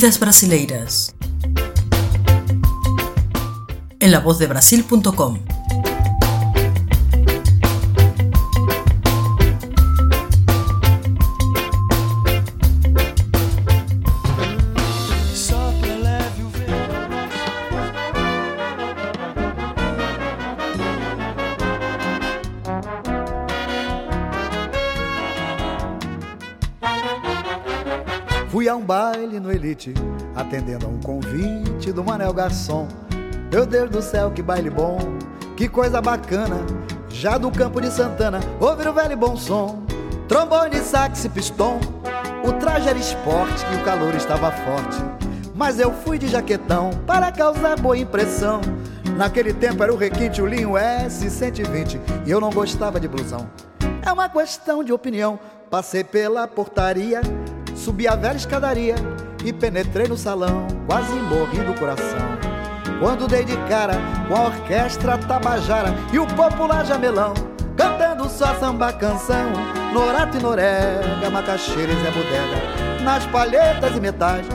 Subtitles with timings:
[0.00, 1.14] Vidas Brasileiras.
[4.00, 5.59] En la voz de Brasil.com.
[28.50, 29.94] Fui a um baile no Elite,
[30.34, 32.88] atendendo a um convite do Manel Garçom.
[33.48, 34.98] Meu Deus do céu, que baile bom,
[35.56, 36.56] que coisa bacana.
[37.08, 39.84] Já do campo de Santana, ouvir o velho bom som.
[40.26, 41.78] Trombone, sax e pistão.
[42.44, 44.98] O traje era esporte e o calor estava forte.
[45.54, 48.60] Mas eu fui de jaquetão para causar boa impressão.
[49.16, 53.48] Naquele tempo era o requinte, o linho S120 e eu não gostava de blusão.
[54.04, 55.38] É uma questão de opinião.
[55.70, 57.20] Passei pela portaria
[57.90, 58.94] Subi a velha escadaria
[59.44, 62.20] e penetrei no salão, quase morri do coração.
[63.00, 63.94] Quando dei de cara
[64.28, 67.34] com a orquestra tabajara e o popular jamelão,
[67.76, 69.50] cantando só samba canção,
[69.92, 74.46] Norato e Norega, Macaxeira e Zé Bodega, nas palhetas e metais.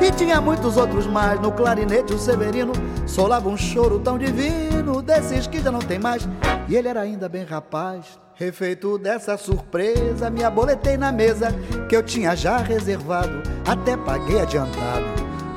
[0.00, 2.72] E tinha muitos outros mais, no clarinete o Severino
[3.08, 6.28] solava um choro tão divino, desses que já não tem mais,
[6.68, 8.18] e ele era ainda bem rapaz.
[8.34, 11.48] Refeito dessa surpresa, me aboletei na mesa
[11.88, 15.04] que eu tinha já reservado, até paguei adiantado.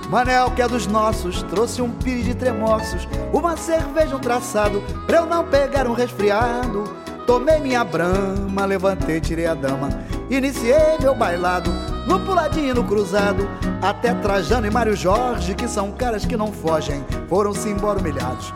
[0.10, 5.18] Manel, que é dos nossos, trouxe um pires de tremossos, uma cerveja, um traçado, pra
[5.18, 6.84] eu não pegar um resfriado.
[7.28, 9.90] Tomei minha brama, levantei, tirei a dama,
[10.30, 11.72] iniciei meu bailado,
[12.12, 13.48] no puladinho cruzado,
[13.82, 18.54] até Trajano e Mário Jorge, que são caras que não fogem, foram-se embora humilhados.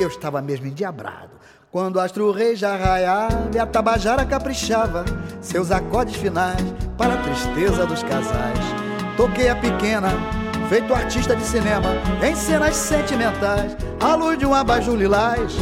[0.00, 1.28] Eu estava mesmo endiabrado.
[1.70, 5.04] Quando o astro rei já raiava e a tabajara caprichava
[5.42, 6.62] seus acordes finais
[6.96, 8.58] para a tristeza dos casais.
[9.18, 10.08] Toquei a pequena,
[10.70, 11.90] feito artista de cinema,
[12.26, 15.52] em cenas sentimentais, à luz de um abajur lilás,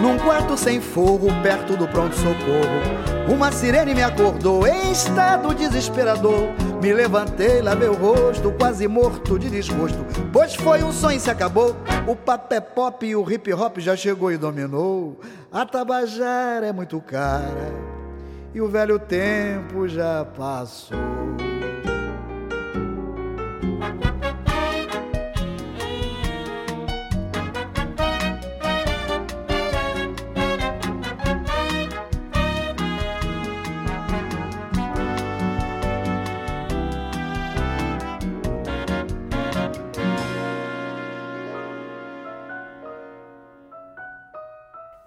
[0.00, 3.06] num quarto sem forro, perto do pronto-socorro.
[3.28, 6.48] Uma sirene me acordou em estado desesperador.
[6.80, 9.98] Me levantei, lavei o rosto, quase morto de desgosto.
[10.32, 11.76] Pois foi um sonho e se acabou.
[12.06, 15.18] O papé pop e o hip hop já chegou e dominou.
[15.50, 17.72] A tabajara é muito cara
[18.56, 21.45] e o velho tempo já passou.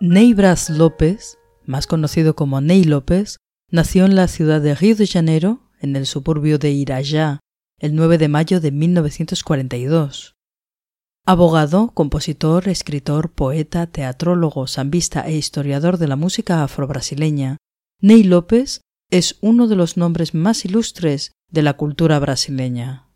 [0.02, 3.36] Ney Brás López, más conocido como Ney López,
[3.70, 7.42] nació en la ciudad de Río de Janeiro, en el suburbio de Irajá,
[7.80, 10.36] el 9 de mayo de 1942.
[11.26, 17.58] Abogado, compositor, escritor, poeta, teatrólogo, sambista e historiador de la música afrobrasileña,
[18.00, 18.80] Ney López
[19.12, 23.09] es uno de los nombres más ilustres de la cultura brasileña.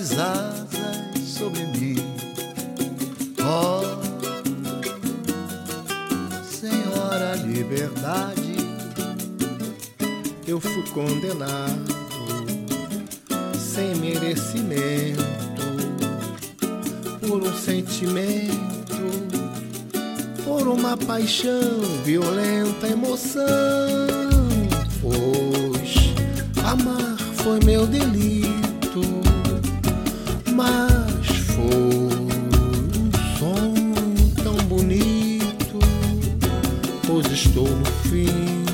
[0.00, 1.96] As asas sobre mim,
[3.38, 4.00] oh,
[6.42, 8.56] Senhora Liberdade.
[10.46, 11.84] Eu fui condenado
[13.58, 15.22] sem merecimento
[17.28, 18.56] por um sentimento,
[20.44, 23.44] por uma paixão, violenta emoção.
[25.02, 26.14] Pois
[26.64, 29.28] amar foi meu delito,
[37.50, 38.64] estou no fim,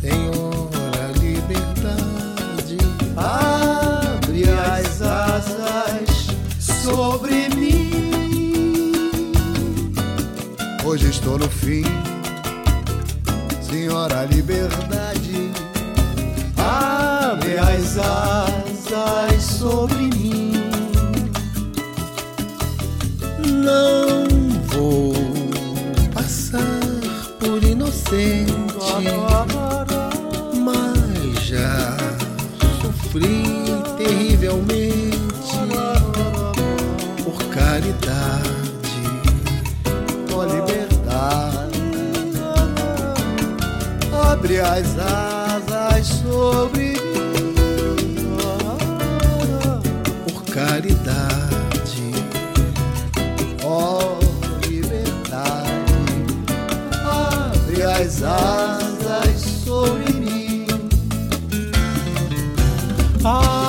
[0.00, 2.78] Senhora Liberdade.
[3.14, 6.28] Abre as asas
[6.58, 8.32] sobre mim.
[10.82, 11.84] Hoje estou no fim,
[13.60, 15.52] Senhora Liberdade.
[16.56, 20.52] Abre as asas sobre mim.
[23.62, 24.01] Não
[28.12, 29.96] por inocente.
[31.40, 31.96] já
[32.82, 33.64] sofri
[33.96, 35.18] terrivelmente
[37.24, 38.50] por caridade.
[40.34, 41.80] Ó liberdade,
[44.30, 46.92] abre as asas sobre
[47.48, 47.72] mim.
[50.26, 51.31] Por caridade,
[58.24, 60.66] asas sobre mim.
[63.24, 63.61] Abre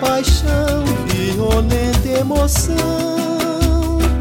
[0.00, 2.76] paixão, violenta emoção.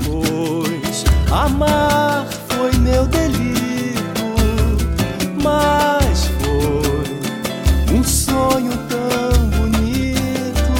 [0.05, 4.23] Pois amar foi meu delito,
[5.43, 10.73] mas foi um sonho tão bonito.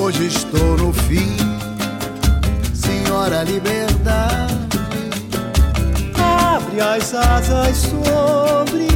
[0.00, 1.36] Hoje estou no fim,
[2.74, 4.50] Senhora Liberdade.
[6.16, 8.89] Abre as asas sobre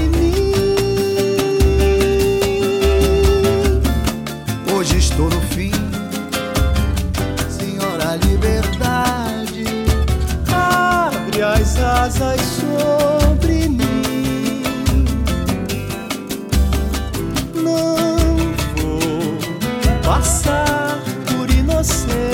[5.14, 5.70] estou no fim,
[7.48, 9.64] Senhora Liberdade.
[10.52, 15.04] Abre as asas sobre mim.
[17.54, 18.36] Não
[18.76, 19.38] vou
[20.02, 22.33] passar por inocente,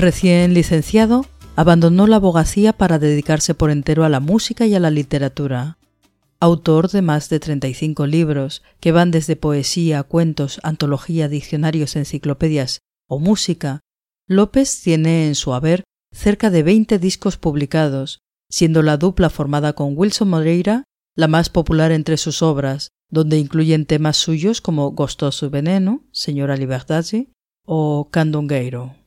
[0.00, 1.26] Recién licenciado,
[1.56, 5.76] abandonó la abogacía para dedicarse por entero a la música y a la literatura.
[6.40, 12.78] Autor de más de 35 libros, que van desde poesía, cuentos, antología, diccionarios, enciclopedias
[13.10, 13.80] o música,
[14.26, 19.92] López tiene en su haber cerca de 20 discos publicados, siendo la dupla formada con
[19.98, 26.04] Wilson Moreira la más popular entre sus obras, donde incluyen temas suyos como Gostoso Veneno,
[26.10, 27.28] Señora Liberdade
[27.66, 28.99] o Candongueiro.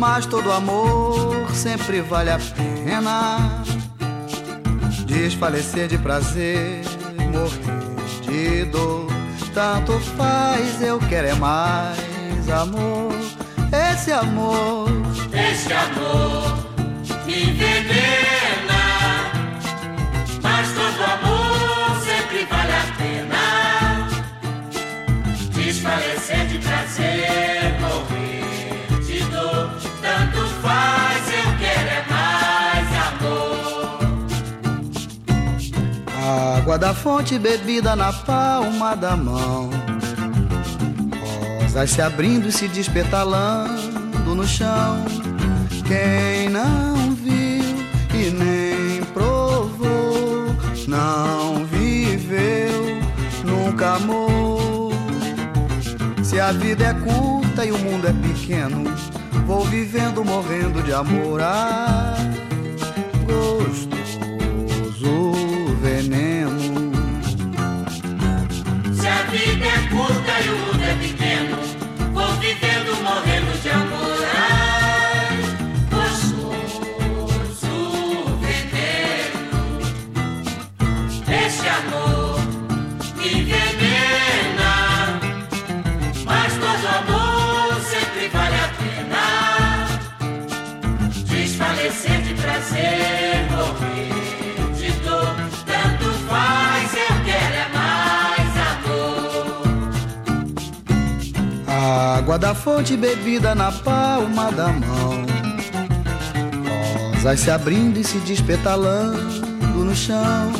[0.00, 3.59] Mas todo amor sempre vale a pena.
[5.10, 6.82] Desfalecer de prazer,
[7.32, 7.90] morrer
[8.22, 9.08] de dor,
[9.52, 13.12] tanto faz, eu quero é mais amor.
[13.92, 14.88] Esse amor,
[15.32, 16.56] Esse amor
[17.26, 18.84] me envenena,
[20.40, 24.08] mas todo amor sempre vale a pena.
[25.52, 27.59] Desfalecer de prazer,
[36.70, 39.70] água da fonte bebida na palma da mão.
[41.60, 45.04] Rosas se abrindo e se despetalando no chão.
[45.84, 47.64] Quem não viu
[48.14, 50.46] e nem provou,
[50.86, 53.00] não viveu,
[53.44, 54.92] nunca amou.
[56.22, 58.84] Se a vida é curta e o mundo é pequeno,
[59.44, 61.40] vou vivendo, morrendo de amor.
[61.40, 62.14] Ah,
[63.26, 63.89] gostoso
[101.90, 105.24] Água da fonte bebida na palma da mão.
[107.16, 110.52] Rosas se abrindo e se despetalando no chão.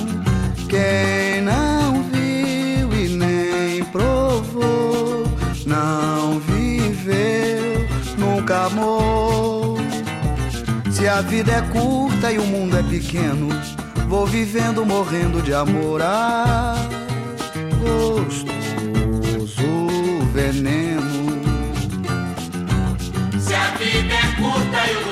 [0.69, 5.25] Quem não viu e nem provou,
[5.67, 7.87] não viveu,
[8.19, 9.79] nunca amou.
[10.91, 13.49] Se a vida é curta e o mundo é pequeno,
[14.09, 16.03] vou vivendo, morrendo de amor.
[16.03, 16.75] Ah,
[17.81, 18.51] gostoso
[20.35, 21.10] veneno.
[23.81, 25.10] Vida é curta e o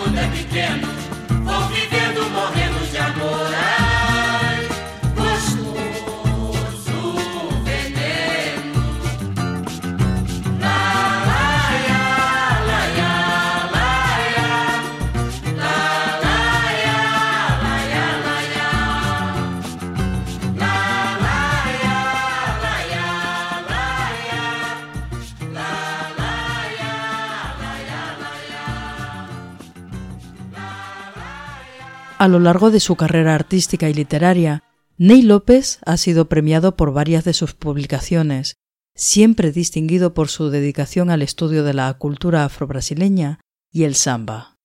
[32.29, 34.63] A lo largo de su carrera artística y literaria,
[34.99, 38.57] Ney López ha sido premiado por varias de sus publicaciones,
[38.95, 43.41] siempre distinguido por su dedicación al estudio de la cultura afrobrasileña
[43.73, 44.59] y el samba.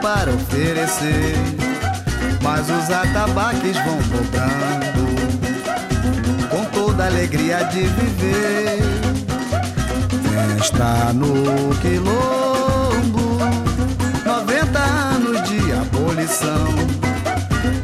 [0.00, 1.34] Para oferecer,
[2.42, 3.98] mas os atabaques vão
[7.06, 8.82] alegria de viver.
[10.58, 13.38] Festa no quilombo,
[14.24, 16.66] 90 anos de abolição,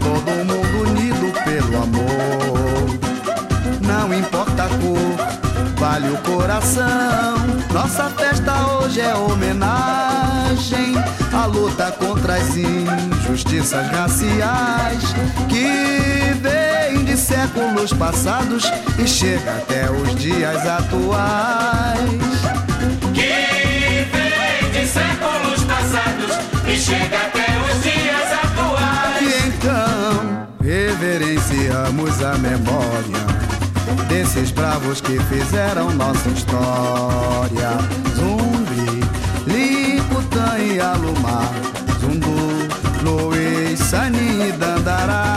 [0.00, 2.98] todo mundo unido pelo amor.
[3.80, 7.36] Não importa a cor, vale o coração.
[7.72, 10.94] Nossa festa hoje é homenagem
[11.32, 15.14] à luta contra as injustiças raciais
[15.48, 16.61] que vem
[17.22, 18.64] séculos passados
[18.98, 22.10] e chega até os dias atuais.
[23.14, 26.36] que vem de séculos passados
[26.66, 29.22] e chega até os dias atuais.
[29.22, 33.22] E então reverenciamos a memória
[34.08, 37.70] desses bravos que fizeram nossa história.
[38.16, 39.00] Zumbi,
[39.46, 41.52] Liputã e Alumar,
[42.00, 42.68] Zundu,
[43.04, 45.31] Luiz, Sani e Dandará.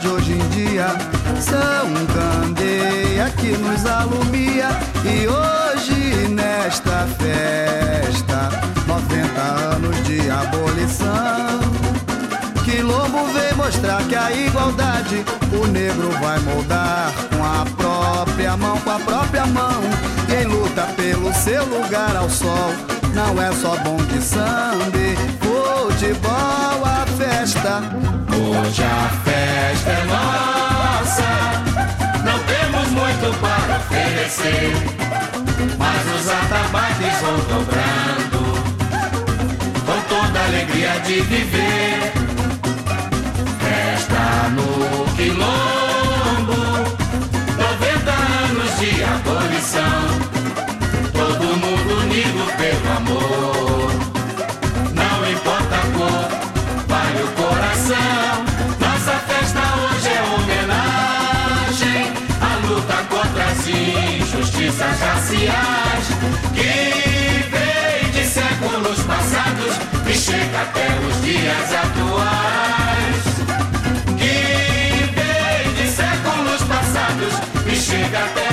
[0.00, 0.86] De hoje em dia
[1.40, 4.68] são candeia que nos alumia.
[5.04, 8.48] E hoje nesta festa,
[8.86, 11.60] 90 anos de abolição.
[12.64, 18.90] Quilombo vem mostrar que a igualdade o negro vai moldar com a própria mão, com
[18.90, 19.82] a própria mão.
[20.26, 22.72] Quem luta pelo seu lugar ao sol
[23.14, 24.86] não é só bom de samba,
[26.02, 27.80] futebol, a festa.
[28.34, 31.30] Hoje a festa é nossa,
[32.24, 34.72] não temos muito para oferecer,
[35.78, 38.40] mas os atabaques vão dobrando,
[39.86, 42.12] com toda a alegria de viver.
[43.60, 46.62] Festa no quilombo,
[47.58, 50.02] 90 anos de abolição,
[51.12, 54.01] todo mundo unido pelo amor.
[65.32, 66.68] Que
[67.50, 73.24] vem de séculos passados e chega até os dias atuais.
[74.18, 77.34] Que vem de séculos passados
[77.66, 78.51] e chega até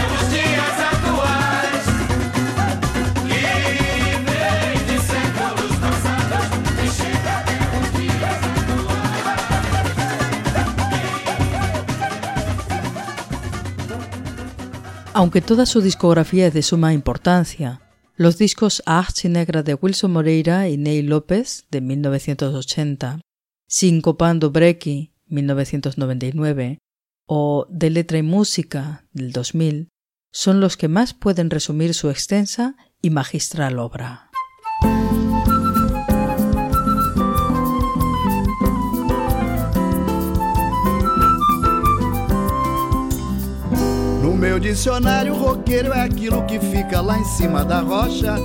[15.19, 17.81] Aunque toda su discografía es de suma importancia,
[18.15, 23.19] los discos Arte Negra de Wilson Moreira y Ney López de 1980,
[23.67, 26.79] Sincopando Brecky 1999
[27.25, 29.89] o De Letra y Música del 2000
[30.31, 34.29] son los que más pueden resumir su extensa y magistral obra.
[44.59, 48.35] Meu dicionário, roqueiro é aquilo que fica lá em cima da rocha.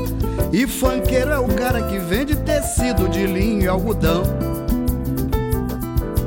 [0.52, 4.22] E funkeiro é o cara que vende tecido de linho e algodão.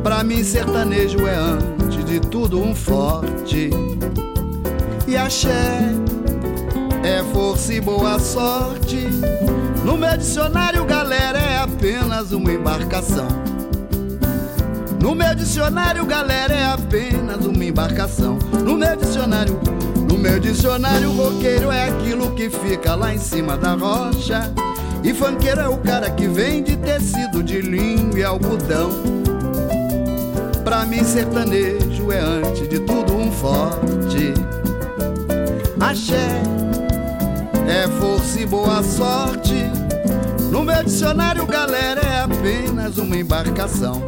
[0.03, 3.69] Pra mim, sertanejo é antes de tudo um forte.
[5.07, 5.79] E axé
[7.03, 9.07] é força e boa sorte.
[9.85, 13.27] No meu dicionário, galera, é apenas uma embarcação.
[15.01, 18.37] No meu dicionário, galera, é apenas uma embarcação.
[18.65, 19.57] No meu dicionário,
[20.07, 24.53] no meu dicionário, roqueiro é aquilo que fica lá em cima da rocha.
[25.03, 28.89] E fanqueiro é o cara que vende tecido de linho e algodão.
[30.63, 34.33] Pra mim, sertanejo é antes de tudo um forte.
[35.79, 36.41] Axé
[37.67, 39.55] é força e boa sorte.
[40.51, 44.03] No meu dicionário, galera, é apenas uma embarcação.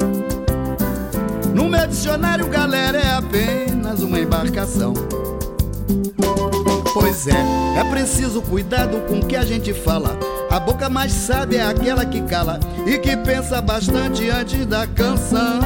[1.53, 4.93] No meu dicionário, galera, é apenas uma embarcação.
[6.93, 10.17] Pois é, é preciso cuidado com o que a gente fala.
[10.49, 15.59] A boca mais sábia é aquela que cala e que pensa bastante antes da canção.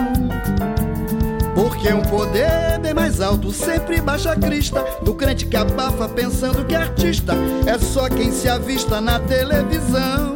[1.56, 6.66] Porque um poder bem mais alto sempre baixa a crista do crente que abafa pensando
[6.66, 7.34] que artista
[7.66, 10.34] é só quem se avista na televisão.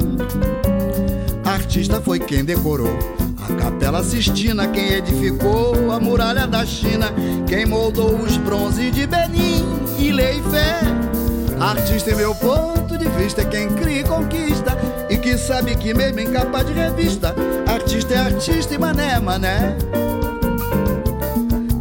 [1.44, 7.13] Artista foi quem decorou a Capela Sistina, quem edificou a muralha da China,
[7.48, 10.82] quem moldou os bronzes de Benin e Lei Fé.
[11.60, 14.77] Artista, em meu ponto de vista, é quem cria e conquista
[15.10, 17.34] e que sabe que mesmo em capa de revista,
[17.66, 19.77] artista é artista e mané é mané.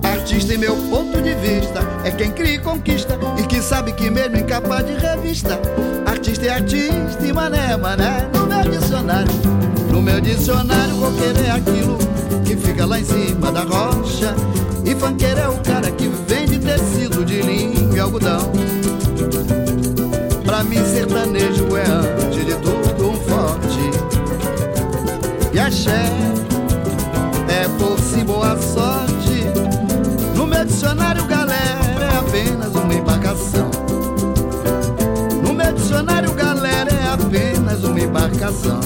[0.02, 4.08] Artista, em meu ponto de vista, é quem cria e conquista e que sabe que
[4.08, 5.58] mesmo em capa de revista,
[6.06, 8.28] artista é artista e mané é mané.
[8.32, 9.55] No meu dicionário,
[9.96, 11.96] no meu dicionário, roqueiro é aquilo
[12.44, 14.36] que fica lá em cima da rocha.
[14.84, 18.52] E fanqueiro é o cara que vende tecido de linho e algodão.
[20.44, 23.90] Pra mim, sertanejo é antes de tudo um forte.
[25.54, 26.10] E axé
[27.48, 29.46] é força e boa sorte.
[30.36, 33.70] No meu dicionário, galera, é apenas uma embarcação.
[35.42, 38.85] No meu dicionário, galera, é apenas uma embarcação.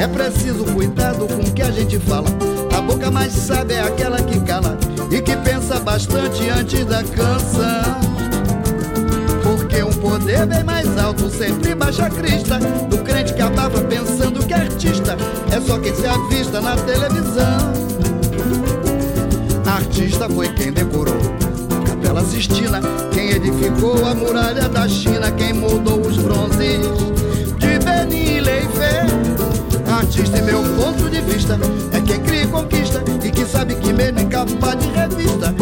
[0.00, 2.26] É, preciso cuidado com o que a gente fala.
[2.74, 4.78] A boca mais sábia é aquela que cala
[5.10, 8.00] e que pensa bastante antes da canção.
[9.42, 12.58] Porque um poder bem mais alto sempre baixa a crista
[12.88, 15.18] do crente que abafa pensando que artista
[15.54, 17.70] é só quem se avista na televisão.
[19.66, 21.20] Artista foi quem decorou
[21.76, 22.80] a Capela Sistina,
[23.12, 26.80] quem edificou a muralha da China, quem moldou os bronzes
[27.58, 29.04] de Benin e Leifé.
[30.00, 31.58] Artista, em meu ponto de vista,
[31.92, 35.54] é quem cria e conquista e que sabe que mesmo em capa de revista,